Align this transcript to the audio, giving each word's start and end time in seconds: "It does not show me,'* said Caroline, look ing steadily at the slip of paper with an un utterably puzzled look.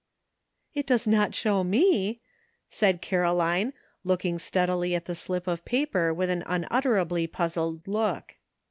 "It 0.73 0.87
does 0.87 1.05
not 1.05 1.35
show 1.35 1.63
me,'* 1.63 2.21
said 2.67 3.03
Caroline, 3.03 3.71
look 4.03 4.25
ing 4.25 4.39
steadily 4.39 4.95
at 4.95 5.05
the 5.05 5.13
slip 5.13 5.45
of 5.45 5.63
paper 5.63 6.11
with 6.11 6.31
an 6.31 6.41
un 6.47 6.65
utterably 6.71 7.27
puzzled 7.31 7.87
look. 7.87 8.35